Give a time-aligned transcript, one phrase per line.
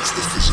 [0.00, 0.49] makes the